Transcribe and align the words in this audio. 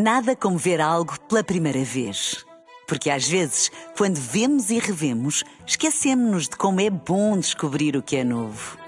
Nada 0.00 0.36
como 0.36 0.56
ver 0.56 0.80
algo 0.80 1.18
pela 1.22 1.42
primeira 1.42 1.82
vez. 1.82 2.46
Porque 2.86 3.10
às 3.10 3.26
vezes, 3.26 3.68
quando 3.96 4.14
vemos 4.14 4.70
e 4.70 4.78
revemos, 4.78 5.42
esquecemos-nos 5.66 6.48
de 6.48 6.56
como 6.56 6.80
é 6.80 6.88
bom 6.88 7.36
descobrir 7.36 7.96
o 7.96 8.02
que 8.02 8.14
é 8.14 8.22
novo. 8.22 8.78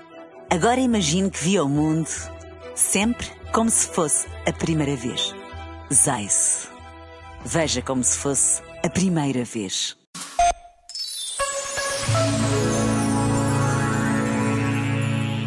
Agora 0.49 0.79
imagine 0.79 1.29
que 1.29 1.43
viu 1.43 1.65
o 1.65 1.69
mundo 1.69 2.09
sempre 2.77 3.27
como 3.53 3.69
se 3.69 3.89
fosse 3.89 4.29
a 4.47 4.53
primeira 4.53 4.95
vez. 4.95 5.35
Zais. 5.93 6.69
Veja 7.45 7.83
como 7.83 8.05
se 8.05 8.17
fosse 8.17 8.63
a 8.85 8.89
primeira 8.89 9.43
vez. 9.43 9.97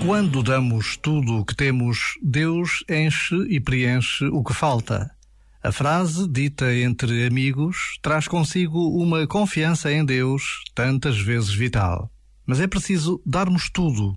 Quando 0.05 0.43
damos 0.43 0.97
tudo 0.97 1.37
o 1.37 1.45
que 1.45 1.55
temos, 1.55 2.19
Deus 2.21 2.83
enche 2.89 3.47
e 3.47 3.61
preenche 3.61 4.25
o 4.25 4.43
que 4.43 4.53
falta. 4.53 5.09
A 5.63 5.71
frase, 5.71 6.27
dita 6.27 6.75
entre 6.75 7.25
amigos, 7.25 7.97
traz 8.01 8.27
consigo 8.27 9.01
uma 9.01 9.25
confiança 9.25 9.89
em 9.89 10.03
Deus, 10.03 10.61
tantas 10.75 11.17
vezes 11.17 11.53
vital. 11.53 12.11
Mas 12.45 12.59
é 12.59 12.67
preciso 12.67 13.21
darmos 13.25 13.69
tudo. 13.69 14.13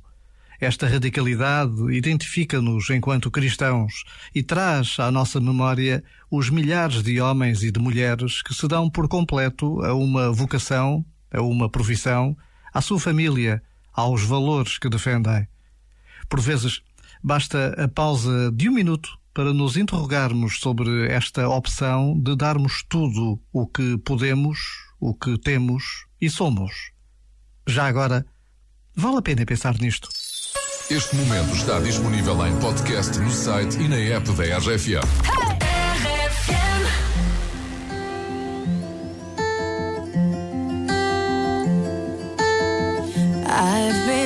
Esta 0.60 0.88
radicalidade 0.88 1.92
identifica-nos 1.92 2.90
enquanto 2.90 3.30
cristãos 3.30 4.02
e 4.34 4.42
traz 4.42 4.96
à 4.98 5.09
nossa 5.12 5.40
memória 5.40 6.02
os 6.28 6.51
milhares 6.51 7.01
de 7.01 7.20
homens 7.20 7.62
e 7.62 7.70
de 7.70 7.78
mulheres 7.78 8.42
que 8.42 8.52
se 8.52 8.66
dão 8.66 8.90
por 8.90 9.06
completo 9.06 9.80
a 9.84 9.95
uma 9.95 10.32
vocação, 10.32 11.06
a 11.32 11.40
uma 11.42 11.70
profissão, 11.70 12.37
à 12.74 12.80
sua 12.80 12.98
família, 12.98 13.62
aos 13.92 14.24
valores 14.24 14.78
que 14.78 14.88
defendem. 14.88 15.46
Por 16.28 16.40
vezes, 16.40 16.82
basta 17.23 17.73
a 17.78 17.87
pausa 17.87 18.51
de 18.51 18.68
um 18.68 18.73
minuto 18.73 19.16
para 19.36 19.52
nos 19.52 19.76
interrogarmos 19.76 20.60
sobre 20.60 21.12
esta 21.12 21.46
opção 21.46 22.18
de 22.18 22.34
darmos 22.34 22.82
tudo 22.88 23.38
o 23.52 23.66
que 23.66 23.98
podemos, 23.98 24.59
o 24.98 25.15
que 25.15 25.37
temos 25.37 26.06
e 26.18 26.30
somos. 26.30 26.73
Já 27.66 27.87
agora, 27.87 28.24
vale 28.95 29.18
a 29.18 29.23
pena 29.23 29.45
pensar 29.45 29.79
nisto. 29.79 30.09
Este 30.88 31.14
momento 31.16 31.54
está 31.54 31.79
disponível 31.80 32.46
em 32.46 32.59
podcast 32.60 33.18
no 33.18 33.30
site 33.30 33.76
e 33.79 33.88
na 33.88 33.96
app 33.96 34.26
da 34.32 34.57
RFM. 34.57 35.04
I've 43.48 44.07
been 44.07 44.26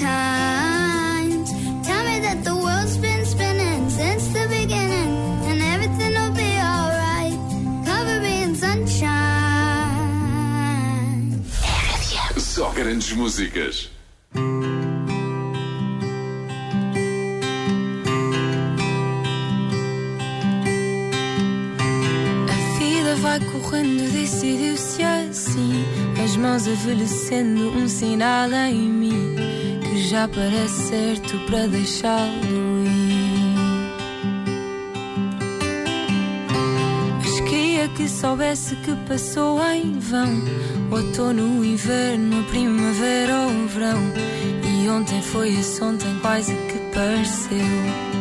times. 0.00 1.50
Tell 1.86 2.04
me 2.04 2.20
that 2.20 2.42
the 2.44 2.54
world's 2.54 2.96
been 2.96 3.24
spinning 3.24 3.88
since 3.90 4.28
the 4.28 4.46
beginning, 4.48 5.12
and 5.48 5.62
everything'll 5.62 6.32
be 6.32 6.58
alright. 6.58 7.38
Cover 7.84 8.20
me 8.20 8.42
in 8.44 8.54
sunshine. 8.54 9.14
Só 12.36 12.70
grandes 12.70 13.12
músicas. 13.12 13.90
A 22.48 22.56
vida 22.78 23.16
vai 23.16 23.40
correndo, 23.40 24.10
decidiu-se 24.12 25.02
assim. 25.02 25.84
As 26.22 26.36
mãos 26.36 26.66
envelhecendo, 26.66 27.70
um 27.70 27.88
sinal 27.88 28.52
em 28.52 28.88
mim 28.88 29.34
que 29.94 30.08
já 30.08 30.26
parece 30.26 30.88
certo 30.88 31.38
para 31.46 31.68
deixá-lo 31.68 32.84
ir. 32.84 33.54
Mas 37.20 37.40
queria 37.48 37.88
que 37.90 38.08
soubesse 38.08 38.74
que 38.76 38.92
passou 39.06 39.62
em 39.70 39.96
vão. 40.00 40.42
Outono, 40.90 41.64
inverno, 41.64 42.42
primavera 42.44 43.38
ou 43.42 43.68
verão. 43.68 44.02
E 44.82 44.88
ontem 44.88 45.22
foi 45.22 45.50
esse 45.50 45.80
ontem, 45.80 46.18
quase 46.20 46.52
que 46.52 46.78
pareceu. 46.92 48.13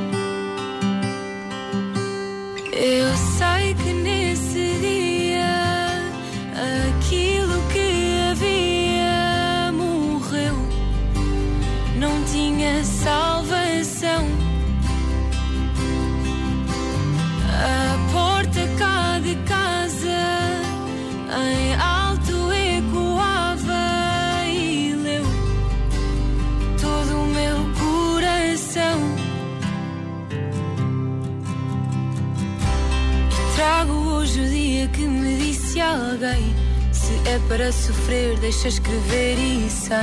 Alguém: 36.13 36.55
Se 36.91 37.13
é 37.27 37.39
para 37.47 37.71
sofrer, 37.71 38.37
deixa 38.39 38.67
escrever 38.67 39.37
e 39.37 39.69
sem 39.69 39.97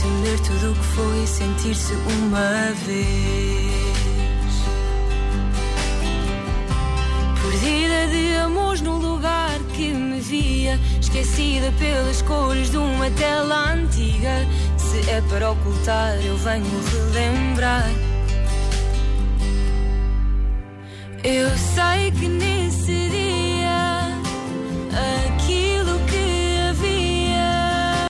temer 0.00 0.40
tudo 0.40 0.72
o 0.72 0.74
que 0.74 0.84
foi 0.84 1.26
sentir-se 1.26 1.92
uma 1.92 2.72
vez. 2.86 3.74
Perdida 7.42 8.08
de 8.08 8.36
amores 8.36 8.80
no 8.80 9.04
dia, 10.34 10.80
esquecida 11.00 11.72
pelas 11.78 12.22
cores 12.22 12.70
de 12.70 12.78
uma 12.78 13.10
tela 13.10 13.72
antiga. 13.72 14.46
Se 14.76 15.10
é 15.10 15.20
para 15.28 15.50
ocultar, 15.50 16.16
eu 16.24 16.36
venho 16.38 16.64
relembrar. 17.12 17.90